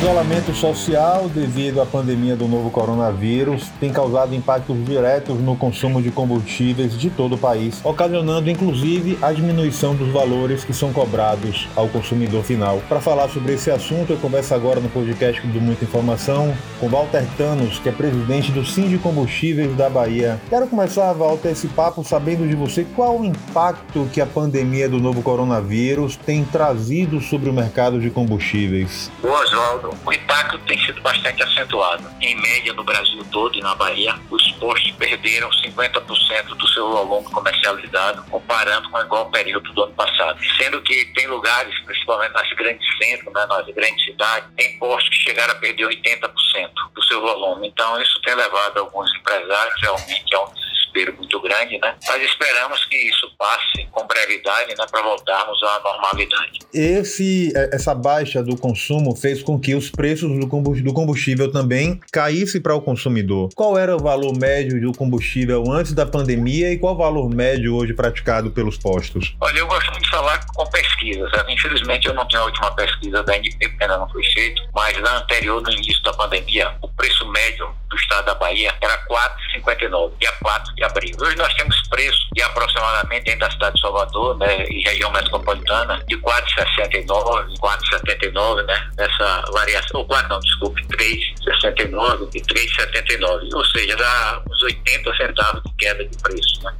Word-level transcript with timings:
isolamento 0.00 0.54
social 0.54 1.28
devido 1.28 1.78
à 1.78 1.84
pandemia 1.84 2.34
do 2.34 2.48
novo 2.48 2.70
coronavírus 2.70 3.68
tem 3.78 3.92
causado 3.92 4.34
impactos 4.34 4.82
diretos 4.86 5.38
no 5.38 5.54
consumo 5.54 6.00
de 6.00 6.10
combustíveis 6.10 6.98
de 6.98 7.10
todo 7.10 7.34
o 7.34 7.38
país, 7.38 7.84
ocasionando 7.84 8.48
inclusive 8.48 9.18
a 9.20 9.30
diminuição 9.30 9.94
dos 9.94 10.08
valores 10.08 10.64
que 10.64 10.72
são 10.72 10.90
cobrados 10.90 11.68
ao 11.76 11.86
consumidor 11.86 12.42
final. 12.42 12.80
Para 12.88 12.98
falar 12.98 13.28
sobre 13.28 13.52
esse 13.52 13.70
assunto, 13.70 14.14
eu 14.14 14.16
converso 14.16 14.54
agora 14.54 14.80
no 14.80 14.88
podcast 14.88 15.46
do 15.46 15.60
Muita 15.60 15.84
Informação 15.84 16.56
com 16.80 16.88
Walter 16.88 17.26
Tanos, 17.36 17.78
que 17.78 17.90
é 17.90 17.92
presidente 17.92 18.50
do 18.52 18.64
Sim 18.64 18.88
de 18.88 18.96
Combustíveis 18.96 19.76
da 19.76 19.90
Bahia. 19.90 20.40
Quero 20.48 20.66
começar, 20.66 21.12
Walter, 21.12 21.50
esse 21.50 21.68
papo 21.68 22.02
sabendo 22.02 22.48
de 22.48 22.54
você 22.54 22.86
qual 22.96 23.20
o 23.20 23.24
impacto 23.24 24.08
que 24.10 24.22
a 24.22 24.26
pandemia 24.26 24.88
do 24.88 24.98
novo 24.98 25.20
coronavírus 25.20 26.16
tem 26.16 26.42
trazido 26.42 27.20
sobre 27.20 27.50
o 27.50 27.52
mercado 27.52 28.00
de 28.00 28.08
combustíveis. 28.08 29.10
Boa, 29.20 29.44
Oswaldo 29.44 29.89
o 30.04 30.12
impacto 30.12 30.58
tem 30.60 30.78
sido 30.84 31.00
bastante 31.00 31.42
acentuado. 31.42 32.08
Em 32.20 32.34
média, 32.36 32.72
no 32.72 32.84
Brasil 32.84 33.24
todo 33.30 33.56
e 33.56 33.60
na 33.60 33.74
Bahia, 33.74 34.14
os 34.30 34.50
postos 34.52 34.90
perderam 34.92 35.50
50% 35.50 36.44
do 36.56 36.68
seu 36.68 36.90
volume 36.90 37.30
comercializado, 37.30 38.22
comparando 38.30 38.90
com 38.90 38.98
o 38.98 39.00
igual 39.02 39.30
período 39.30 39.72
do 39.72 39.84
ano 39.84 39.94
passado. 39.94 40.38
Sendo 40.56 40.80
que 40.82 41.04
tem 41.14 41.26
lugares, 41.26 41.78
principalmente 41.84 42.32
nas 42.32 42.50
grandes 42.52 42.86
centros, 42.98 43.32
né, 43.32 43.46
nas 43.46 43.66
grandes 43.66 44.04
cidades, 44.04 44.48
tem 44.56 44.78
postos 44.78 45.08
que 45.08 45.16
chegaram 45.16 45.52
a 45.52 45.56
perder 45.56 45.86
80% 45.86 46.70
do 46.94 47.02
seu 47.04 47.20
volume. 47.20 47.68
Então, 47.68 48.00
isso 48.00 48.20
tem 48.22 48.34
levado 48.34 48.78
alguns 48.78 49.14
empresários 49.16 49.80
realmente 49.80 50.34
a 50.34 50.40
um 50.42 50.69
desespero 50.90 51.14
muito 51.16 51.40
grande, 51.40 51.78
né? 51.78 51.94
Mas 52.06 52.22
esperamos 52.22 52.84
que 52.86 52.96
isso 52.96 53.30
passe 53.38 53.86
com 53.90 54.06
brevidade, 54.06 54.74
né, 54.76 54.86
para 54.90 55.02
voltarmos 55.02 55.62
à 55.62 55.80
normalidade. 55.80 56.58
Esse, 56.72 57.52
é, 57.56 57.70
essa 57.74 57.94
baixa 57.94 58.42
do 58.42 58.56
consumo 58.56 59.16
fez 59.16 59.42
com 59.42 59.58
que 59.58 59.74
os 59.74 59.90
preços 59.90 60.30
do 60.38 60.92
combustível 60.92 61.50
também 61.50 62.00
caíssem 62.12 62.60
para 62.60 62.74
o 62.74 62.80
consumidor. 62.80 63.50
Qual 63.54 63.78
era 63.78 63.96
o 63.96 63.98
valor 63.98 64.36
médio 64.36 64.80
do 64.80 64.92
combustível 64.92 65.64
antes 65.70 65.92
da 65.92 66.06
pandemia 66.06 66.72
e 66.72 66.78
qual 66.78 66.94
o 66.94 66.98
valor 66.98 67.28
médio 67.28 67.74
hoje 67.74 67.94
praticado 67.94 68.50
pelos 68.50 68.76
postos? 68.76 69.34
Olha, 69.40 69.58
eu 69.58 69.66
gosto 69.66 69.90
muito 69.90 70.04
de 70.04 70.10
falar 70.10 70.44
com 70.54 70.66
pesquisas. 70.66 71.30
Né? 71.32 71.44
Infelizmente, 71.48 72.06
eu 72.06 72.14
não 72.14 72.26
tenho 72.28 72.42
a 72.42 72.46
última 72.46 72.74
pesquisa 72.74 73.22
da 73.22 73.36
NP, 73.36 73.68
porque 73.68 73.84
ainda 73.84 73.98
não 73.98 74.08
foi 74.08 74.24
feito, 74.24 74.62
mas 74.74 75.00
na 75.00 75.18
anterior, 75.18 75.62
no 75.62 75.70
início 75.70 76.02
da 76.02 76.12
pandemia, 76.12 76.74
o 76.82 76.88
preço 76.88 77.26
médio 77.30 77.72
do 77.88 77.96
estado 77.96 78.26
da 78.26 78.34
Bahia 78.34 78.74
era 78.80 79.06
4,59, 79.06 80.12
dia 80.20 80.32
4 80.40 80.74
de 80.80 80.84
abril. 80.84 81.14
Hoje 81.20 81.36
nós 81.36 81.52
temos 81.54 81.76
preço 81.88 82.26
de 82.32 82.42
aproximadamente 82.42 83.24
dentro 83.24 83.40
da 83.40 83.50
cidade 83.50 83.74
de 83.74 83.80
Salvador, 83.82 84.38
né, 84.38 84.64
e 84.68 84.82
região 84.82 85.12
metropolitana, 85.12 86.02
de 86.08 86.16
4,69, 86.16 87.58
4,79, 87.58 88.62
né, 88.64 88.90
nessa 88.96 89.44
variação, 89.52 90.00
ou 90.00 90.06
4 90.06 90.28
não, 90.28 90.40
desculpe, 90.40 90.82
3,69 90.86 92.30
e 92.34 92.40
3,79, 92.40 93.54
ou 93.54 93.64
seja, 93.66 93.94
dá 93.96 94.42
uns 94.60 94.62
80 94.62 95.16
centavos 95.16 95.62
de 95.62 95.72
queda 95.76 96.04
de 96.04 96.18
preço, 96.18 96.62
né. 96.62 96.72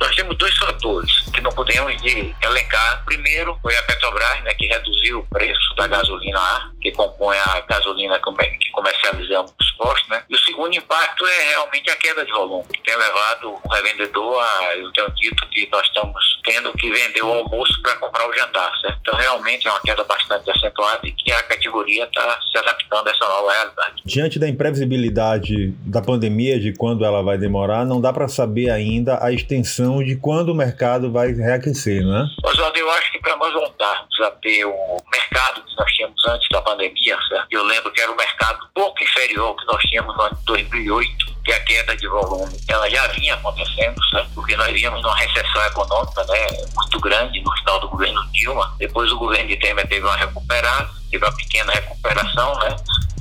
Nós 0.00 0.14
temos 0.14 0.36
dois 0.36 0.56
fatores 0.56 1.12
que 1.32 1.40
não 1.40 1.50
podemos 1.50 2.00
de 2.02 2.34
elencar. 2.42 3.04
Primeiro 3.04 3.58
foi 3.62 3.76
a 3.76 3.82
Petrobras, 3.82 4.42
né, 4.42 4.54
que 4.54 4.66
reduziu 4.66 5.20
o 5.20 5.26
preço 5.26 5.74
da 5.76 5.86
gasolina 5.86 6.38
A, 6.38 6.70
que 6.80 6.90
compõe 6.92 7.36
a 7.38 7.60
gasolina 7.68 8.18
que 8.18 8.70
comercializamos 8.72 9.52
postos, 9.76 10.08
né, 10.08 10.22
e 10.28 10.34
o 10.34 10.38
segundo 10.38 10.74
impacto 10.74 11.26
é 11.26 11.48
realmente 11.50 11.90
a 11.90 11.96
queda 11.96 12.24
de 12.24 12.32
volume, 12.32 12.64
que 12.72 12.82
tem 12.82 12.96
levado 12.96 13.60
o 13.62 13.68
revendedor 13.68 14.42
a, 14.42 14.76
eu 14.76 14.90
tenho 14.92 15.10
dito 15.10 15.46
que 15.48 15.68
nós 15.70 15.86
estamos 15.86 16.24
tendo 16.44 16.72
que 16.72 16.90
vender 16.90 17.22
o 17.22 17.32
almoço 17.32 17.82
para 17.82 17.96
comprar 17.96 18.28
o 18.28 18.32
jantar, 18.32 18.72
certo? 18.80 18.98
Então 19.00 19.14
realmente 19.14 19.68
é 19.68 19.70
uma 19.70 19.80
queda 19.80 20.02
bastante 20.04 20.50
acentuada 20.50 21.06
e 21.06 21.12
que 21.12 21.30
a 21.30 21.42
categoria 21.42 22.04
está 22.04 22.40
se 22.50 22.56
adaptando 22.58 23.08
a 23.08 23.10
essa 23.10 23.28
nova 23.28 23.52
realidade. 23.52 24.02
Diante 24.04 24.38
da 24.38 24.48
imprevisibilidade 24.48 25.72
da 25.84 26.00
pandemia, 26.00 26.58
de 26.58 26.72
quando 26.72 27.04
ela 27.04 27.20
vai 27.26 27.36
demorar, 27.36 27.84
não 27.84 28.00
dá 28.00 28.12
para 28.12 28.28
saber 28.28 28.70
ainda 28.70 29.18
a 29.20 29.32
extensão 29.32 30.02
de 30.02 30.16
quando 30.16 30.50
o 30.50 30.54
mercado 30.54 31.10
vai 31.10 31.32
reaquecer, 31.32 32.04
né? 32.04 32.28
Oswaldo, 32.44 32.78
eu 32.78 32.90
acho 32.92 33.12
que 33.12 33.18
para 33.18 33.36
nós 33.36 33.52
voltarmos 33.52 34.20
a 34.20 34.30
ter 34.30 34.64
o 34.64 34.96
mercado 35.12 35.60
que 35.62 35.76
nós 35.76 35.92
tínhamos 35.92 36.24
antes 36.28 36.48
da 36.50 36.62
pandemia, 36.62 37.18
certo? 37.28 37.46
eu 37.50 37.64
lembro 37.64 37.92
que 37.92 38.00
era 38.00 38.12
um 38.12 38.16
mercado 38.16 38.60
pouco 38.72 39.02
inferior 39.02 39.48
ao 39.48 39.56
que 39.56 39.66
nós 39.66 39.82
tínhamos 39.82 40.16
no 40.16 40.22
ano 40.22 40.36
de 40.36 40.44
2008, 40.44 41.26
que 41.44 41.52
a 41.52 41.60
queda 41.64 41.96
de 41.96 42.08
volume 42.08 42.56
ela 42.68 42.88
já 42.88 43.06
vinha 43.08 43.34
acontecendo, 43.34 43.96
certo? 44.10 44.30
porque 44.34 44.56
nós 44.56 44.72
víamos 44.72 45.02
numa 45.02 45.16
recessão 45.16 45.66
econômica 45.66 46.24
né, 46.24 46.46
muito 46.76 47.00
grande 47.00 47.40
no 47.40 47.52
final 47.58 47.80
do 47.80 47.88
governo 47.88 48.20
Dilma. 48.32 48.74
Depois 48.78 49.10
o 49.10 49.18
governo 49.18 49.48
de 49.48 49.56
Temer 49.56 49.86
teve 49.88 50.06
uma 50.06 50.16
recuperada, 50.16 50.88
teve 51.10 51.24
uma 51.24 51.36
pequena 51.36 51.72
recuperação, 51.72 52.54
né? 52.60 52.76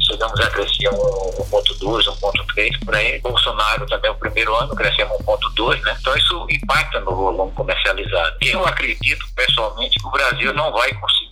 Chegamos 0.06 0.40
a 0.40 0.50
crescer 0.50 0.90
1,2, 0.90 2.06
1,3 2.06 2.86
por 2.86 2.96
aí. 2.96 3.20
Bolsonaro 3.20 3.86
também, 3.88 4.12
o 4.12 4.16
primeiro 4.16 4.56
ano, 4.56 4.76
crescemos 4.76 5.18
1,2, 5.18 5.82
né? 5.82 5.98
Então 6.00 6.16
isso 6.16 6.48
impacta 6.50 7.00
no 7.02 7.16
volume 7.16 7.52
comercializado. 7.54 8.38
Eu 8.42 8.66
acredito, 8.66 9.26
pessoalmente, 9.36 10.00
que 10.00 10.08
o 10.08 10.12
Brasil 10.12 10.54
não 10.54 10.72
vai 10.72 10.94
conseguir 10.94 11.26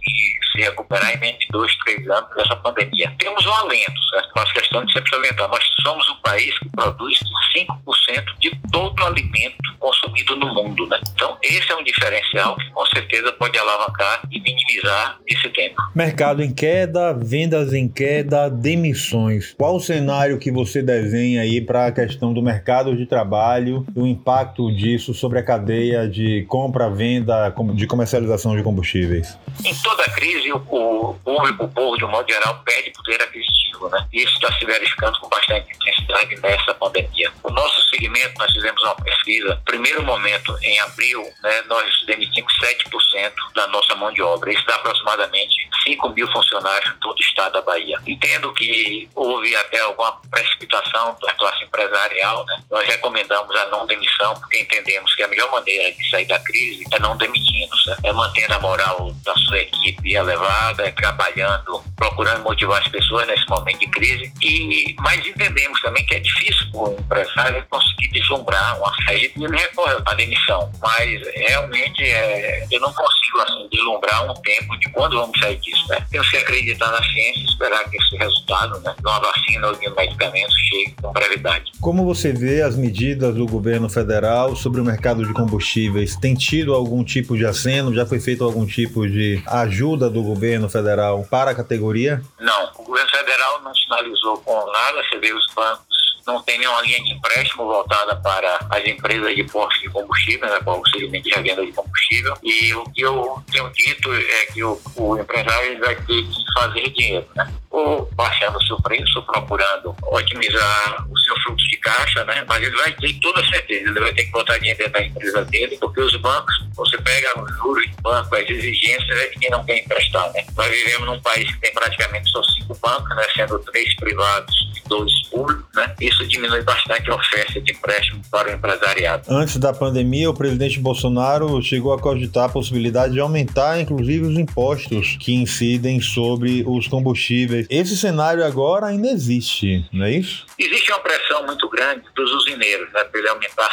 se 0.51 0.61
recuperar 0.61 1.13
em 1.13 1.19
menos 1.19 1.39
de 1.39 1.47
dois, 1.49 1.75
três 1.77 2.07
anos 2.09 2.29
dessa 2.35 2.55
pandemia. 2.57 3.13
Temos 3.17 3.45
um 3.45 3.53
alento, 3.53 4.03
certo? 4.09 4.29
Faço 4.35 4.53
questão 4.53 4.85
de 4.85 4.93
sempre 4.93 5.09
salientar. 5.09 5.49
Nós 5.49 5.63
somos 5.81 6.07
um 6.09 6.15
país 6.17 6.57
que 6.59 6.69
produz 6.69 7.19
5% 7.55 8.25
de 8.39 8.51
todo 8.73 8.99
o 8.99 9.05
alimento 9.05 9.55
consumido 9.79 10.35
no 10.35 10.51
mundo, 10.53 10.87
né? 10.87 10.99
Então, 11.13 11.37
esse 11.43 11.71
é 11.71 11.75
um 11.75 11.83
diferencial 11.83 12.55
que 12.57 12.69
com 12.71 12.85
certeza 12.87 13.31
pode 13.33 13.57
alavancar 13.57 14.23
e 14.31 14.41
minimizar 14.41 15.19
esse 15.27 15.47
tempo. 15.49 15.75
Mercado 15.93 16.41
em 16.41 16.51
queda, 16.51 17.13
vendas 17.13 17.71
em 17.73 17.87
queda, 17.87 18.49
demissões. 18.49 19.53
Qual 19.57 19.75
o 19.75 19.79
cenário 19.79 20.39
que 20.39 20.51
você 20.51 20.81
desenha 20.81 21.41
aí 21.41 21.61
para 21.61 21.87
a 21.87 21.91
questão 21.91 22.33
do 22.33 22.41
mercado 22.41 22.97
de 22.97 23.05
trabalho 23.05 23.85
e 23.95 23.99
o 23.99 24.07
impacto 24.07 24.73
disso 24.75 25.13
sobre 25.13 25.37
a 25.37 25.43
cadeia 25.43 26.07
de 26.07 26.43
compra, 26.47 26.89
venda, 26.89 27.53
de 27.75 27.85
comercialização 27.85 28.55
de 28.55 28.63
combustíveis? 28.63 29.37
Em 29.63 29.75
toda 29.83 30.03
crise, 30.05 30.51
o 30.51 30.59
público, 30.59 31.65
o 31.65 31.69
povo, 31.69 31.97
de 31.97 32.05
um 32.05 32.09
modo 32.09 32.27
geral, 32.27 32.63
perde 32.65 32.91
poder 32.91 33.21
aquisitivo, 33.21 33.72
né? 33.89 34.07
Isso 34.11 34.33
está 34.33 34.51
se 34.57 34.65
verificando 34.65 35.19
com 35.19 35.29
bastante 35.29 35.71
intensidade 35.73 36.35
nessa 36.41 36.73
pandemia. 36.73 37.31
O 37.43 37.51
nosso 37.51 37.81
segmento, 37.89 38.33
nós 38.37 38.51
fizemos 38.51 38.81
uma 38.83 38.95
pesquisa, 38.95 39.61
primeiro 39.65 40.03
momento, 40.03 40.57
em 40.61 40.79
abril, 40.81 41.21
né, 41.43 41.61
nós 41.67 41.89
demitimos 42.05 42.53
7% 42.61 43.31
da 43.55 43.67
nossa 43.67 43.95
mão 43.95 44.11
de 44.11 44.21
obra. 44.21 44.51
Isso 44.51 44.65
dá 44.65 44.75
aproximadamente 44.75 45.53
5 45.83 46.09
mil 46.09 46.31
funcionários 46.31 46.91
em 46.91 46.99
todo 46.99 47.17
o 47.17 47.21
estado 47.21 47.53
da 47.53 47.61
Bahia. 47.61 47.99
Entendo 48.07 48.53
que 48.53 49.09
houve 49.15 49.55
até 49.55 49.79
alguma 49.81 50.13
precipitação 50.29 51.15
da 51.21 51.33
classe 51.33 51.63
empresarial, 51.63 52.45
né? 52.45 52.63
Nós 52.71 52.85
recomendamos 52.87 53.55
a 53.55 53.65
não 53.67 53.85
demissão, 53.85 54.33
porque 54.35 54.59
entendemos 54.59 55.13
que 55.15 55.23
a 55.23 55.27
melhor 55.27 55.51
maneira 55.51 55.91
de 55.91 56.09
sair 56.09 56.25
da 56.25 56.39
crise 56.39 56.85
é 56.91 56.99
não 56.99 57.17
demitindo, 57.17 57.77
certo? 57.79 58.03
é 58.03 58.13
mantendo 58.13 58.53
a 58.53 58.59
moral 58.59 59.13
da 59.23 59.33
sua 59.35 59.59
equipe 59.59 60.13
elevada, 60.13 60.87
é 60.87 60.91
trabalhando, 60.91 61.83
procurando 61.95 62.43
motivar 62.43 62.81
as 62.81 62.87
pessoas 62.87 63.27
nesse 63.27 63.47
momento 63.47 63.62
de 63.71 63.87
crise. 63.87 64.31
E, 64.41 64.95
mas 64.99 65.25
entendemos 65.25 65.81
também 65.81 66.05
que 66.05 66.15
é 66.15 66.19
difícil 66.19 66.71
para 66.71 66.81
o 66.81 66.93
empresário 66.93 67.65
conseguir 67.69 68.09
deslumbrar 68.09 68.77
uma 68.77 68.93
saída 69.05 69.33
e 69.35 69.43
ele 69.43 69.57
recorre 69.57 69.95
à 70.05 70.13
demissão. 70.13 70.71
Mas 70.81 71.21
realmente 71.35 72.03
é, 72.03 72.67
eu 72.71 72.79
não 72.79 72.93
consigo 72.93 73.39
assim, 73.39 73.67
deslumbrar 73.71 74.29
um 74.29 74.33
tempo 74.41 74.77
de 74.79 74.89
quando 74.91 75.17
vamos 75.19 75.39
sair 75.39 75.57
disso. 75.57 75.87
Né? 75.89 76.05
Temos 76.11 76.29
que 76.29 76.37
acreditar 76.37 76.91
na 76.91 77.03
ciência 77.03 77.41
e 77.41 77.45
esperar 77.45 77.89
que 77.89 77.97
esse 77.97 78.15
resultado 78.17 78.79
né, 78.81 78.93
de 78.97 79.07
uma 79.07 79.19
vacina 79.19 79.67
ou 79.67 79.75
de 79.75 79.89
um 79.89 79.95
medicamento 79.95 80.51
chegue 80.69 80.95
com 81.01 81.11
brevidade. 81.11 81.71
Como 81.79 82.05
você 82.05 82.31
vê 82.31 82.61
as 82.61 82.75
medidas 82.75 83.35
do 83.35 83.45
governo 83.45 83.89
federal 83.89 84.55
sobre 84.55 84.81
o 84.81 84.85
mercado 84.85 85.25
de 85.25 85.33
combustíveis? 85.33 86.15
Tem 86.15 86.33
tido 86.33 86.73
algum 86.73 87.03
tipo 87.03 87.37
de 87.37 87.45
aceno? 87.45 87.93
Já 87.93 88.05
foi 88.05 88.19
feito 88.19 88.43
algum 88.43 88.65
tipo 88.65 89.07
de 89.07 89.41
ajuda 89.47 90.09
do 90.09 90.23
governo 90.23 90.69
federal 90.69 91.25
para 91.29 91.51
a 91.51 91.55
categoria? 91.55 92.21
Não, 92.39 92.71
o 92.77 92.83
governo 92.83 93.09
federal 93.23 93.61
não 93.61 93.73
sinalizou 93.73 94.37
com 94.39 94.71
nada, 94.71 95.01
você 95.03 95.33
os 95.33 95.53
bancos 95.53 96.03
não 96.25 96.41
tem 96.41 96.57
nenhuma 96.57 96.81
linha 96.81 97.03
de 97.03 97.11
empréstimo 97.11 97.65
voltada 97.65 98.15
para 98.15 98.59
as 98.69 98.85
empresas 98.85 99.35
de 99.35 99.43
postos 99.43 99.81
de 99.81 99.89
combustível, 99.89 100.49
né, 100.49 100.59
para 100.59 100.73
o 100.73 100.87
segmento 100.89 101.27
de 101.27 101.35
revenda 101.35 101.65
de 101.65 101.71
combustível. 101.73 102.33
E 102.41 102.73
o 102.73 102.83
que 102.85 103.01
eu 103.01 103.43
tenho 103.51 103.69
dito 103.71 104.13
é 104.13 104.45
que 104.45 104.63
o, 104.63 104.79
o 104.95 105.17
empresário 105.17 105.79
vai 105.79 105.95
ter 105.95 106.23
que 106.23 106.53
fazer 106.53 106.89
dinheiro, 106.91 107.27
né? 107.35 107.53
Ou 107.73 108.07
baixando 108.13 108.59
o 108.59 108.63
seu 108.63 108.79
preço, 108.83 109.21
procurando 109.23 109.95
otimizar 110.03 111.07
o 111.09 111.17
seu 111.17 111.35
fluxo 111.41 111.67
de 111.67 111.77
caixa, 111.77 112.23
né? 112.25 112.45
Mas 112.47 112.61
ele 112.61 112.75
vai 112.77 112.91
ter 112.93 113.13
toda 113.19 113.43
certeza, 113.47 113.89
ele 113.89 113.99
vai 113.99 114.13
ter 114.13 114.25
que 114.25 114.31
botar 114.31 114.59
dinheiro 114.59 114.77
dentro 114.77 114.93
da 114.93 115.03
empresa 115.03 115.45
dele, 115.45 115.77
porque 115.81 115.99
os 116.01 116.15
bancos, 116.17 116.53
você 116.75 116.97
pega 116.99 117.41
os 117.41 117.51
juros 117.57 117.83
de 117.83 117.95
banco, 118.03 118.35
as 118.35 118.47
exigências 118.47 119.19
é 119.19 119.27
de 119.29 119.39
quem 119.39 119.49
não 119.49 119.65
quer 119.65 119.79
emprestar, 119.79 120.31
né? 120.33 120.45
Nós 120.55 120.69
vivemos 120.69 121.07
num 121.07 121.21
país 121.21 121.51
que 121.51 121.61
tem 121.61 121.73
praticamente 121.73 122.29
só 122.29 122.43
cinco 122.43 122.77
bancos, 122.79 123.15
né? 123.15 123.23
Sendo 123.35 123.57
três 123.59 123.95
privados 123.95 124.53
e 124.77 124.87
dois 124.87 125.11
públicos, 125.29 125.65
né? 125.73 125.95
Isso 125.99 126.27
diminui 126.27 126.61
bastante 126.61 127.09
a 127.09 127.15
oferta 127.15 127.59
de 127.59 127.71
empréstimo 127.71 128.21
para 128.29 128.51
o 128.51 128.53
empresariado. 128.53 129.23
Antes 129.29 129.57
da 129.57 129.73
pandemia, 129.73 130.29
o 130.29 130.33
presidente 130.35 130.79
Bolsonaro 130.79 131.59
chegou 131.63 131.91
a 131.91 131.99
cogitar 131.99 132.45
a 132.45 132.49
possibilidade 132.49 133.13
de 133.13 133.19
aumentar, 133.19 133.79
inclusive, 133.79 134.27
os 134.27 134.37
impostos 134.37 135.17
que 135.19 135.33
incidem 135.33 135.99
sobre 135.99 136.63
os 136.67 136.87
combustíveis 136.87 137.62
Esse 137.69 137.97
cenário 137.97 138.43
agora 138.45 138.87
ainda 138.87 139.07
existe, 139.07 139.85
não 139.91 140.05
é 140.05 140.11
isso? 140.11 140.45
Existe 140.57 140.91
uma 140.91 140.99
pressão 140.99 141.45
muito 141.45 141.69
grande 141.69 142.03
dos 142.15 142.31
usineiros, 142.31 142.91
né, 142.93 143.03
para 143.03 143.19
ele 143.19 143.29
aumentar 143.29 143.65
a 143.65 143.71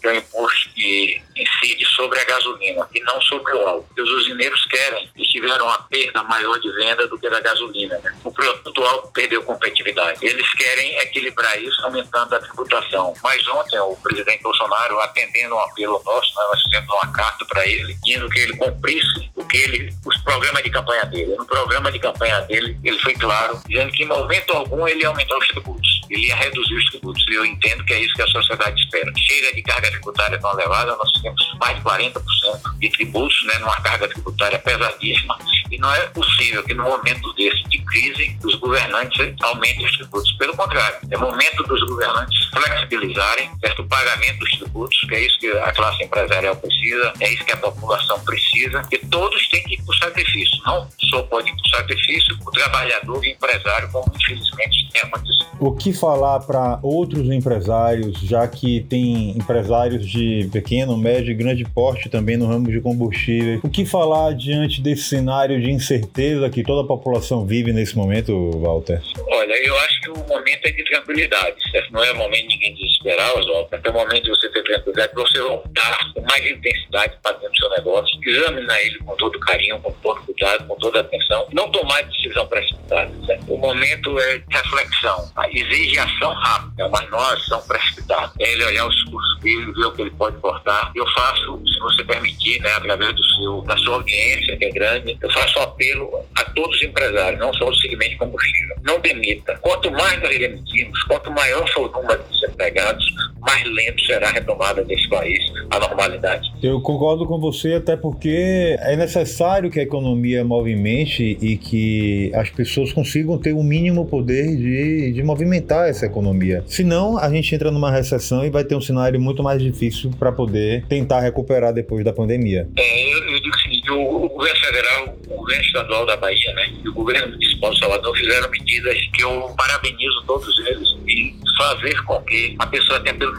que 0.00 0.08
é 0.08 0.12
o 0.12 0.16
imposto 0.16 0.70
que 0.74 1.22
incide 1.36 1.84
sobre 1.86 2.18
a 2.20 2.24
gasolina 2.24 2.88
e 2.94 3.00
não 3.00 3.20
sobre 3.22 3.52
o 3.52 3.66
álcool. 3.66 3.88
Os 3.98 4.10
usineiros 4.10 4.64
querem, 4.66 5.10
eles 5.14 5.28
tiveram 5.28 5.66
uma 5.66 5.78
perda 5.82 6.22
maior 6.24 6.58
de 6.58 6.70
venda 6.72 7.06
do 7.06 7.18
que 7.18 7.28
da 7.28 7.40
gasolina. 7.40 7.98
Né? 7.98 8.16
O 8.24 8.32
produto 8.32 8.82
álcool 8.82 9.12
perdeu 9.12 9.42
competitividade. 9.42 10.24
Eles 10.24 10.52
querem 10.54 10.96
equilibrar 10.98 11.60
isso 11.62 11.84
aumentando 11.84 12.34
a 12.34 12.40
tributação. 12.40 13.14
Mas 13.22 13.46
ontem 13.48 13.78
o 13.78 13.96
presidente 13.96 14.42
Bolsonaro, 14.42 15.00
atendendo 15.00 15.54
um 15.54 15.60
apelo 15.60 16.02
nosso, 16.04 16.34
né, 16.36 16.44
nós 16.52 16.62
fizemos 16.62 16.88
uma 16.92 17.12
carta 17.12 17.44
para 17.46 17.66
ele, 17.66 17.94
dizendo 18.02 18.28
que 18.28 18.38
ele 18.38 18.56
cumprisse 18.56 19.30
o 19.36 19.44
que 19.44 19.56
ele, 19.56 19.94
os 20.06 20.16
programas 20.22 20.62
de 20.62 20.70
campanha 20.70 21.04
dele. 21.06 21.36
No 21.36 21.46
programa 21.46 21.92
de 21.92 21.98
campanha 21.98 22.40
dele, 22.42 22.78
ele 22.82 22.98
foi 23.00 23.14
claro, 23.14 23.60
dizendo 23.66 23.92
que 23.92 24.02
em 24.02 24.06
momento 24.06 24.50
algum 24.52 24.86
ele 24.86 25.00
ia 25.00 25.08
aumentar 25.08 25.36
os 25.38 25.48
tributos. 25.48 25.89
Ele 26.10 26.26
ia 26.26 26.36
reduzir 26.36 26.74
os 26.74 26.84
tributos. 26.90 27.24
E 27.28 27.34
eu 27.34 27.46
entendo 27.46 27.84
que 27.84 27.92
é 27.92 28.00
isso 28.00 28.14
que 28.14 28.22
a 28.22 28.26
sociedade 28.26 28.80
espera. 28.82 29.12
Chega 29.16 29.54
de 29.54 29.62
carga 29.62 29.90
tributária 29.90 30.38
tão 30.38 30.52
elevada, 30.52 30.96
nós 30.96 31.12
temos 31.22 31.54
mais 31.58 31.76
de 31.76 31.82
40% 31.82 32.78
de 32.78 32.90
tributos, 32.90 33.46
né, 33.46 33.58
numa 33.58 33.80
carga 33.80 34.08
tributária 34.08 34.58
pesadíssima. 34.58 35.38
E 35.70 35.78
não 35.78 35.92
é 35.94 36.00
possível 36.08 36.62
que 36.64 36.74
no 36.74 36.82
momento 36.82 37.32
desse 37.34 37.62
de 37.68 37.78
crise 37.84 38.36
os 38.44 38.54
governantes 38.56 39.34
aumentem 39.40 39.86
os 39.86 39.96
tributos. 39.96 40.32
Pelo 40.32 40.56
contrário, 40.56 40.98
é 41.10 41.16
momento 41.16 41.62
dos 41.64 41.80
governantes 41.86 42.44
flexibilizarem 42.50 43.50
certo, 43.60 43.82
o 43.82 43.88
pagamento 43.88 44.38
dos 44.38 44.50
tributos, 44.58 45.00
que 45.08 45.14
é 45.14 45.26
isso 45.26 45.38
que 45.38 45.50
a 45.50 45.72
classe 45.72 46.02
empresarial 46.02 46.56
precisa, 46.56 47.12
é 47.20 47.32
isso 47.32 47.44
que 47.44 47.52
a 47.52 47.56
população 47.56 48.18
precisa, 48.20 48.82
e 48.90 48.98
todos 48.98 49.48
têm 49.48 49.62
que 49.64 49.74
ir 49.74 49.82
o 49.86 49.94
sacrifício. 49.94 50.60
Não 50.64 50.88
só 51.10 51.22
pode 51.22 51.50
ir 51.50 51.54
o 51.54 51.68
sacrifício 51.68 52.36
o 52.44 52.50
trabalhador 52.50 53.24
e 53.24 53.28
o 53.28 53.32
empresário, 53.32 53.88
como 53.90 54.12
infelizmente 54.14 54.88
tem 54.92 55.02
acontecido. 55.02 55.46
O 55.58 55.76
que 55.76 55.92
falar 56.00 56.40
para 56.40 56.80
outros 56.82 57.30
empresários, 57.30 58.18
já 58.20 58.48
que 58.48 58.80
tem 58.88 59.30
empresários 59.36 60.06
de 60.06 60.48
pequeno, 60.50 60.96
médio 60.96 61.30
e 61.30 61.34
grande 61.34 61.64
porte 61.64 62.08
também 62.08 62.36
no 62.36 62.46
ramo 62.46 62.70
de 62.70 62.80
combustíveis? 62.80 63.60
O 63.62 63.68
que 63.68 63.84
falar 63.84 64.32
diante 64.32 64.80
desse 64.80 65.02
cenário 65.02 65.60
de 65.60 65.70
incerteza 65.70 66.48
que 66.48 66.62
toda 66.62 66.82
a 66.82 66.86
população 66.86 67.44
vive 67.44 67.72
nesse 67.72 67.96
momento, 67.96 68.50
Walter? 68.58 69.02
Olha, 69.28 69.66
eu 69.66 69.78
acho 69.80 70.00
que 70.00 70.10
o 70.10 70.26
momento 70.26 70.64
é 70.64 70.70
de 70.70 70.84
tranquilidade, 70.84 71.56
certo? 71.70 71.92
Não 71.92 72.02
é 72.02 72.12
o 72.12 72.16
momento 72.16 72.48
de 72.48 72.54
ninguém 72.54 72.74
desesperar, 72.74 73.34
Walter. 73.34 73.80
É 73.84 73.90
o 73.90 73.92
momento 73.92 74.24
de 74.24 74.30
você 74.30 74.48
ter 74.48 74.62
tranquilidade, 74.62 75.12
de 75.14 75.20
você 75.20 75.40
voltar 75.40 76.12
com 76.14 76.22
mais 76.22 76.50
intensidade 76.50 77.14
para 77.22 77.32
dentro 77.32 77.50
do 77.50 77.56
seu 77.56 77.70
negócio, 77.70 78.18
examinar 78.26 78.80
ele 78.80 78.98
com 78.98 79.16
todo 79.16 79.38
carinho, 79.40 79.78
com 79.80 79.92
todo 80.02 80.29
cuidado, 80.40 80.66
com 80.66 80.74
toda 80.76 81.00
atenção, 81.00 81.46
não 81.52 81.70
tomar 81.70 82.02
decisão 82.04 82.46
precipitada. 82.46 83.10
Certo? 83.26 83.52
O 83.52 83.58
momento 83.58 84.18
é 84.18 84.38
de 84.38 84.56
reflexão, 84.56 85.30
exige 85.52 85.98
ação 85.98 86.32
rápida, 86.32 86.88
mas 86.88 87.10
não 87.10 87.18
ação 87.18 87.60
precipitada. 87.62 88.32
É 88.40 88.52
ele 88.52 88.64
olhar 88.64 88.86
os 88.86 89.04
cursos 89.04 89.40
dele, 89.40 89.72
ver 89.72 89.84
o 89.84 89.92
que 89.92 90.02
ele 90.02 90.10
pode 90.10 90.36
cortar. 90.38 90.90
Eu 90.94 91.06
faço, 91.12 91.60
se 91.66 91.78
você 91.80 92.04
permitir, 92.04 92.60
né, 92.62 92.72
através 92.72 93.14
do 93.14 93.24
seu, 93.24 93.60
da 93.62 93.76
sua 93.78 93.96
audiência, 93.96 94.56
que 94.56 94.64
é 94.64 94.70
grande, 94.70 95.18
eu 95.20 95.30
faço 95.30 95.58
apelo 95.60 96.10
a 96.36 96.44
todos 96.44 96.76
os 96.76 96.82
empresários, 96.82 97.38
não 97.38 97.52
só 97.54 97.68
o 97.68 97.74
segmento 97.76 98.10
de 98.10 98.16
combustível. 98.16 98.76
Não 98.82 98.98
demita. 99.00 99.58
Quanto 99.60 99.90
mais 99.90 100.20
nós 100.22 100.38
demitimos, 100.38 101.02
quanto 101.04 101.30
maior 101.30 101.68
for 101.70 101.88
o 101.88 102.00
número 102.00 102.22
de 102.24 102.40
desempregados, 102.40 103.04
mais 103.40 103.64
lento 103.64 104.00
será 104.04 104.28
a 104.28 104.32
retomada 104.32 104.84
desse 104.84 105.08
país 105.08 105.38
à 105.70 105.78
normalidade. 105.78 106.50
Eu 106.62 106.80
concordo 106.80 107.26
com 107.26 107.38
você, 107.38 107.74
até 107.74 107.96
porque 107.96 108.76
é 108.80 108.96
necessário 108.96 109.70
que 109.70 109.80
a 109.80 109.82
economia 109.82 110.29
movimente 110.44 111.38
e 111.40 111.56
que 111.56 112.30
as 112.34 112.50
pessoas 112.50 112.92
consigam 112.92 113.38
ter 113.38 113.52
o 113.52 113.62
mínimo 113.62 114.06
poder 114.06 114.56
de, 114.56 115.12
de 115.12 115.22
movimentar 115.22 115.88
essa 115.88 116.06
economia. 116.06 116.62
Senão, 116.66 117.18
a 117.18 117.28
gente 117.30 117.54
entra 117.54 117.70
numa 117.70 117.90
recessão 117.90 118.44
e 118.44 118.50
vai 118.50 118.64
ter 118.64 118.74
um 118.74 118.80
cenário 118.80 119.20
muito 119.20 119.42
mais 119.42 119.62
difícil 119.62 120.10
para 120.18 120.32
poder 120.32 120.84
tentar 120.88 121.20
recuperar 121.20 121.72
depois 121.72 122.04
da 122.04 122.12
pandemia. 122.12 122.68
É, 122.76 123.14
eu, 123.14 123.18
eu 123.18 123.40
digo 123.40 123.54
o 123.54 123.60
seguinte: 123.60 123.90
o, 123.90 124.24
o 124.24 124.28
governo 124.28 124.60
federal, 124.60 125.16
o 125.28 125.36
governo 125.36 125.62
estadual 125.62 126.06
da 126.06 126.16
Bahia 126.16 126.52
né, 126.54 126.72
e 126.84 126.88
o 126.88 126.94
governo 126.94 127.28
municipal 127.32 127.70
de 127.72 127.78
Salvador 127.78 128.16
fizeram 128.16 128.50
medidas 128.50 128.98
que 129.14 129.22
eu 129.22 129.54
parabenizo 129.56 130.22
todos 130.26 130.58
eles 130.66 130.88
e 131.06 131.34
fazer 131.60 132.02
com 132.04 132.20
que 132.22 132.56
a 132.58 132.66
pessoa 132.66 132.98
tenha 133.00 133.14
pelo 133.14 133.32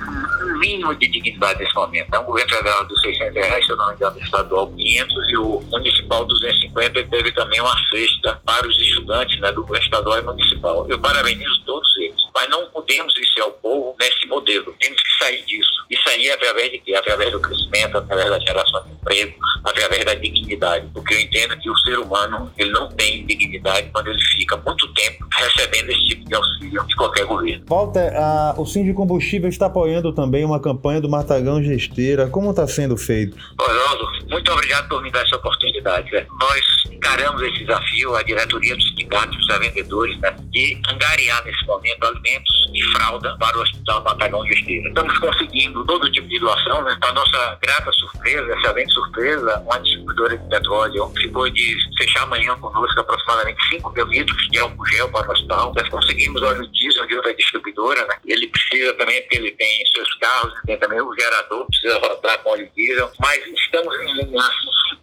mínimo 0.59 0.93
de 0.95 1.07
dignidade 1.07 1.59
nesse 1.59 1.73
momento. 1.73 2.13
É 2.13 2.19
um 2.19 2.23
governo 2.23 2.49
federal 2.49 2.85
dos 2.85 3.01
600 3.01 3.33
reais, 3.33 3.65
se 3.65 3.71
eu 3.71 3.77
não 3.77 3.89
me 3.89 3.95
engano, 3.95 4.19
estadual 4.19 4.67
500 4.67 5.29
e 5.29 5.37
o 5.37 5.61
municipal 5.71 6.25
250 6.25 6.99
e 6.99 7.07
teve 7.07 7.31
também 7.31 7.59
uma 7.59 7.75
cesta 7.89 8.39
para 8.45 8.67
os 8.67 8.79
estudantes 8.79 9.39
né, 9.39 9.51
do 9.51 9.61
governo 9.61 9.83
estadual 9.83 10.19
e 10.19 10.21
municipal. 10.21 10.85
Eu 10.87 10.99
parabenizo 10.99 11.63
todos 11.65 11.97
eles, 11.97 12.21
mas 12.33 12.49
não 12.49 12.69
podemos 12.69 13.15
iniciar 13.17 13.47
o 13.47 13.53
povo 13.53 13.95
nesse 13.99 14.27
modelo. 14.27 14.75
Temos 14.79 15.01
que 15.01 15.23
sair 15.23 15.43
disso. 15.45 15.85
E 15.89 15.97
sair 15.97 16.31
através 16.31 16.71
de 16.71 16.79
quê? 16.79 16.95
Através 16.95 17.31
do 17.31 17.39
crescimento, 17.41 17.97
através 17.97 18.29
da 18.29 18.39
geração 18.39 18.83
de 18.83 18.91
emprego, 18.93 19.35
através 19.63 20.05
da 20.05 20.13
dignidade. 20.13 20.87
Porque 20.93 21.13
eu 21.13 21.19
entendo 21.19 21.57
que 21.57 21.69
o 21.69 21.77
ser 21.79 21.97
humano 21.99 22.51
ele 22.57 22.71
não 22.71 22.89
tem 22.89 23.25
dignidade 23.25 23.89
quando 23.93 24.07
ele 24.07 24.21
fica 24.21 24.57
muito 24.57 24.87
tempo 24.93 25.25
recebendo 25.31 25.89
esse 25.89 26.05
tipo 26.05 26.27
de 26.27 26.35
auxílio 26.35 26.85
de 26.85 26.95
qualquer 26.95 27.25
governo. 27.25 27.65
Walter, 27.67 28.13
a, 28.15 28.55
o 28.57 28.65
Sim 28.65 28.83
de 28.83 28.93
Combustível 28.93 29.49
está 29.49 29.67
apoiando 29.67 30.13
também 30.13 30.43
uma 30.43 30.59
campanha 30.59 31.01
do 31.01 31.09
Matagão 31.09 31.63
Gesteira. 31.63 32.27
Como 32.27 32.49
está 32.51 32.67
sendo 32.67 32.97
feito? 32.97 33.37
Orlando, 33.59 34.29
muito 34.29 34.51
obrigado 34.51 34.87
por 34.89 35.01
me 35.01 35.11
dar 35.11 35.23
essa 35.23 35.35
oportunidade. 35.35 36.09
Nós 36.39 36.80
encaramos 37.01 37.41
esse 37.41 37.65
desafio, 37.65 38.15
a 38.15 38.21
diretoria 38.21 38.75
dos 38.75 38.87
sindicatos, 38.89 39.35
dos 39.35 39.57
vendedores, 39.57 40.17
né? 40.19 40.35
de 40.51 40.79
angariar 40.87 41.43
nesse 41.43 41.65
momento 41.65 42.05
alimentos 42.05 42.69
e 42.73 42.81
fralda 42.91 43.35
para 43.39 43.57
o 43.57 43.61
Hospital 43.61 44.03
Matagão 44.03 44.45
Gesteira. 44.45 44.87
Estamos 44.87 45.17
conseguindo 45.17 45.83
todo 45.85 46.11
tipo 46.11 46.27
de 46.27 46.39
doação, 46.39 46.83
né? 46.83 46.95
Para 46.99 47.13
nossa 47.13 47.57
grata 47.61 47.91
surpresa, 47.93 48.53
excelente 48.53 48.93
surpresa, 48.93 49.59
uma 49.65 49.79
distribuidora 49.79 50.37
de 50.37 50.49
petróleo 50.49 51.11
ficou 51.17 51.49
de 51.49 51.75
fechar 51.97 52.23
amanhã 52.23 52.55
conosco 52.59 52.99
aproximadamente 52.99 53.67
5 53.69 53.91
mil 53.91 54.05
litros 54.05 54.49
de 54.49 54.59
álcool 54.59 54.85
gel 54.85 55.09
para 55.09 55.27
o 55.27 55.31
hospital. 55.31 55.73
Nós 55.75 55.89
conseguimos 55.89 56.41
óleo 56.41 56.67
diesel 56.71 57.07
de 57.07 57.15
outra 57.15 57.33
distribuidora, 57.33 58.05
né? 58.05 58.15
Ele 58.25 58.47
precisa 58.47 58.93
também, 58.93 59.21
porque 59.21 59.37
ele 59.37 59.51
tem 59.51 59.83
seus 59.95 60.13
carros, 60.15 60.53
tem 60.65 60.77
também 60.77 61.01
o 61.01 61.13
gerador, 61.15 61.65
precisa 61.65 61.97
rodar 61.99 62.39
com 62.39 62.51
óleo 62.51 62.69
diesel. 62.75 63.11
Mas 63.19 63.39
estamos 63.47 63.95
em 64.01 64.13
linha 64.13 64.43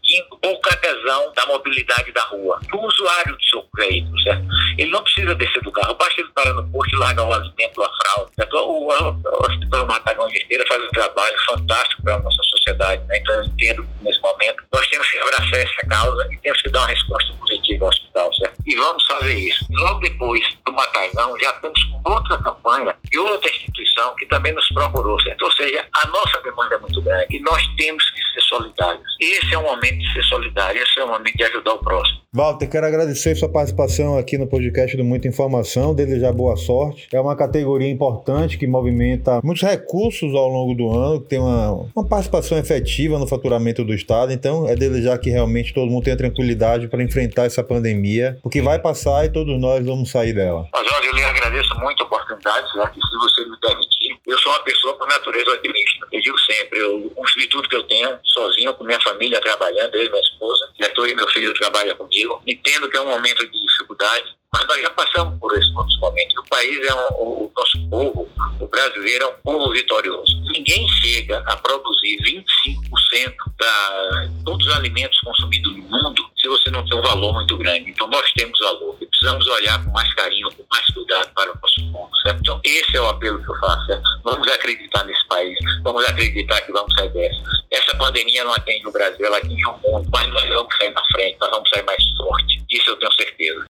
sentindo 0.09 0.39
pouca 0.41 0.73
adesão 0.73 1.33
da 1.35 1.47
mobilidade 1.47 2.11
da 2.13 2.23
rua. 2.25 2.59
O 2.73 2.87
usuário 2.87 3.37
do 3.37 3.45
seu 3.45 3.65
veículo, 3.77 4.19
certo? 4.23 4.45
Ele 4.79 4.91
não 4.91 5.03
precisa 5.03 5.35
descer 5.35 5.63
do 5.63 5.71
carro, 5.71 5.95
basta 5.95 6.21
ele 6.21 6.31
parar 6.35 6.55
no 6.55 6.67
posto 6.71 6.95
e 6.95 6.99
largar 6.99 7.25
o 7.25 7.33
alimento, 7.33 7.83
a 7.83 7.91
fralda. 8.03 8.49
O, 8.53 8.89
o 8.89 9.47
Hospital 9.47 9.87
Matagão 9.87 10.27
de 10.29 10.39
Esteira 10.39 10.65
faz 10.67 10.83
um 10.83 10.89
trabalho 10.89 11.37
fantástico 11.45 12.03
para 12.03 12.15
a 12.15 12.19
nossa 12.21 12.43
sociedade, 12.43 13.05
né? 13.05 13.19
Então 13.19 13.35
eu 13.35 13.45
entendo 13.45 13.83
que 13.83 14.05
nesse 14.05 14.21
momento 14.21 14.65
nós 14.73 14.87
temos 14.89 15.11
que 15.11 15.19
abraçar 15.19 15.61
essa 15.61 15.87
causa 15.89 16.29
e 16.33 16.39
temos 16.39 16.63
que 16.63 16.71
dar 16.71 16.81
uma 16.81 16.89
resposta 16.89 17.33
positiva 17.35 17.85
ao 17.85 17.91
hospital, 17.91 18.35
certo? 18.35 18.57
E 18.67 18.77
vamos 18.77 19.05
fazer 19.07 19.35
isso. 19.35 19.67
Logo 19.71 20.01
depois 20.01 20.43
do 20.65 20.73
Matagão, 20.73 21.39
já 21.39 21.51
estamos 21.51 21.85
com 21.85 22.13
outra 22.13 22.39
campanha 22.39 22.97
e 23.13 23.19
outra 23.19 23.51
instituição 23.51 24.15
que 24.17 24.27
também 24.27 24.53
nos 24.53 24.69
procurou, 24.69 25.21
certo? 25.21 25.43
Ou 25.43 25.53
seja, 25.53 25.87
a 25.93 26.07
nossa 26.09 26.41
demanda 26.43 26.75
é 26.75 26.79
muito 26.79 27.03
grande 27.03 27.37
e 27.37 27.41
nós 27.41 27.63
temos 27.77 28.09
que 28.11 28.23
ser 28.33 28.38
solidários. 28.49 29.05
Esse 29.21 29.55
é 29.55 29.59
o 29.59 29.63
momento 29.63 29.99
de 29.99 30.13
ser 30.13 30.23
solidário, 30.25 30.83
esse 30.83 30.99
é 30.99 31.05
o 31.05 31.09
momento 31.09 31.37
de 31.37 31.45
ajudar 31.45 31.75
o 31.75 31.79
próximo. 31.79 32.19
Walter, 32.31 32.69
quero 32.69 32.87
agradecer 32.87 33.35
sua 33.35 33.49
participação 33.49 34.19
aqui 34.19 34.37
no 34.37 34.47
podcast 34.47 34.95
do 34.97 35.03
Muita 35.03 35.27
Informação, 35.27 35.95
desejar 35.95 36.31
boa 36.31 36.57
sorte. 36.57 37.09
É 37.11 37.21
uma 37.21 37.35
categoria 37.35 37.91
importante 37.91 38.59
que 38.59 38.67
movimenta 38.67 39.41
muitos 39.43 39.63
recursos 39.63 40.35
ao 40.35 40.47
longo 40.47 40.75
do 40.75 40.91
ano, 40.91 41.23
que 41.23 41.29
tem 41.29 41.39
uma, 41.39 41.89
uma 41.97 42.07
participação 42.07 42.59
efetiva 42.59 43.19
no 43.19 43.27
faturamento 43.27 43.83
do 43.83 43.95
Estado, 43.95 44.31
então 44.31 44.69
é 44.69 44.77
desejar 44.77 45.19
que 45.19 45.31
realmente 45.31 45.73
todo 45.73 45.91
mundo 45.91 46.05
tenha 46.05 46.19
tranquilidade 46.19 46.87
para 46.89 47.03
enfrentar 47.03 47.47
essa 47.47 47.65
pandemia, 47.65 48.39
porque 48.43 48.61
vai 48.61 48.79
passar 48.79 49.25
e 49.25 49.31
todos 49.31 49.59
nós 49.59 49.85
vamos 49.85 50.11
sair 50.11 50.35
dela. 50.35 50.69
Mas, 50.73 50.87
Jorge, 50.87 51.09
eu 51.09 51.15
lhe 51.15 51.25
agradeço 51.25 51.75
muito 51.81 52.03
a 52.03 52.07
oportunidade, 52.07 52.73
certo? 52.73 52.99
E 52.99 53.07
se 53.07 53.17
você 53.17 53.51
me 53.51 53.59
permitir, 53.59 53.98
eu 54.29 54.39
sou 54.39 54.53
uma 54.53 54.61
pessoa 54.61 54.95
por 54.95 55.09
natureza 55.09 55.51
otimista. 55.51 56.07
Eu 56.13 56.21
digo 56.21 56.39
sempre, 56.41 56.79
eu 56.79 57.11
construí 57.17 57.47
tudo 57.49 57.69
que 57.69 57.77
eu 57.77 57.83
tenho 57.85 58.19
sozinho, 58.25 58.75
com 58.75 58.85
minha 58.85 59.01
família 59.01 59.41
trabalhando, 59.41 59.95
eu 59.95 60.05
e 60.05 60.09
minha 60.11 60.21
esposa. 60.21 60.69
Neto 60.79 61.07
e 61.07 61.15
meu 61.15 61.27
filho 61.29 61.55
trabalham 61.55 61.97
comigo. 61.97 62.43
Entendo 62.47 62.91
que 62.91 62.97
é 62.99 63.01
um 63.01 63.09
momento 63.09 63.49
de 63.51 63.59
dificuldade, 63.59 64.27
mas 64.53 64.67
nós 64.67 64.83
já 64.83 64.91
passamos 64.91 65.39
por 65.41 65.57
esses 65.57 65.73
momentos. 65.99 66.37
O 66.37 66.49
país 66.51 66.79
é 66.87 66.95
um, 66.95 67.15
o 67.15 67.53
nosso 67.57 67.89
povo, 67.89 68.29
o 68.61 68.67
brasileiro 68.69 69.25
é 69.25 69.29
um 69.29 69.35
povo 69.43 69.73
vitorioso. 69.73 70.43
Ninguém 70.53 70.87
chega 70.89 71.43
a 71.47 71.57
produzir 71.57 72.19
25% 72.19 73.35
da 73.59 74.29
todos 74.45 74.67
os 74.67 74.75
alimentos 74.75 75.19
consumidos 75.21 75.75
no 75.75 75.83
mundo 75.83 76.31
se 76.37 76.49
você 76.49 76.71
não 76.71 76.85
tem 76.85 76.99
um 76.99 77.03
valor 77.03 77.33
muito 77.33 77.57
grande. 77.57 77.91
Então 77.91 78.07
nós 78.09 78.31
temos 78.33 78.59
valor 78.59 78.98
precisamos 79.19 79.47
olhar 79.49 79.85
com 79.85 79.91
mais 79.91 80.13
carinho, 80.15 80.49
com 80.57 80.65
mais 80.71 80.87
cuidado 80.87 81.29
para 81.35 81.51
o 81.51 81.59
nosso 81.61 81.93
povo. 81.93 82.11
Certo? 82.23 82.41
Então 82.41 82.61
esse 82.65 82.97
é 82.97 83.01
o 83.01 83.09
apelo 83.09 83.43
que 83.43 83.51
eu 83.51 83.59
faço. 83.59 83.87
Certo? 83.87 84.03
Vamos 84.25 84.49
acreditar 84.49 85.05
nesse 85.05 85.27
país, 85.29 85.59
vamos 85.83 86.05
acreditar 86.07 86.61
que 86.61 86.73
vamos 86.73 86.93
sair 86.95 87.11
dessa. 87.11 87.43
Essa 87.71 87.97
pandemia 87.97 88.45
não 88.45 88.53
atende 88.53 88.87
o 88.87 88.93
Brasil, 88.93 89.27
ela 89.27 89.39
atinge 89.39 89.67
o 89.67 89.79
mundo, 89.79 90.09
mas 90.13 90.29
nós 90.29 90.49
vamos 90.49 90.77
sair 90.77 90.93
na 90.93 91.03
frente, 91.13 91.37
nós 91.41 91.51
vamos 91.51 91.69
sair 91.71 91.85
mais 91.85 92.03
forte. 92.17 92.65
Isso 92.71 92.91
eu 92.91 92.97
tenho 92.97 93.13
certeza. 93.13 93.65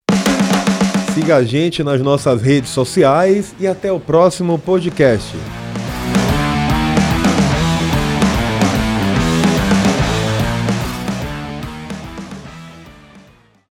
Siga 1.15 1.37
a 1.37 1.45
gente 1.45 1.83
nas 1.83 2.01
nossas 2.01 2.43
redes 2.43 2.71
sociais 2.71 3.55
e 3.59 3.67
até 3.67 3.91
o 3.91 3.99
próximo 3.99 4.59
podcast. 4.59 5.37